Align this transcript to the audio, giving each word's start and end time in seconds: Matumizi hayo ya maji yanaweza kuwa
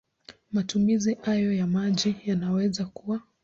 Matumizi 0.51 1.17
hayo 1.21 1.53
ya 1.53 1.67
maji 1.67 2.15
yanaweza 2.25 2.85
kuwa 2.85 3.21